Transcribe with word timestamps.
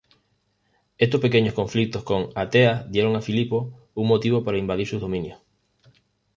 Estos 0.97 1.21
pequeños 1.21 1.53
conflictos 1.53 2.01
con 2.03 2.29
Ateas 2.33 2.89
dieron 2.91 3.15
a 3.15 3.21
Filipo 3.21 3.87
un 3.93 4.07
motivo 4.07 4.43
para 4.43 4.57
invadir 4.57 4.87
sus 4.87 4.99
dominios. 4.99 5.39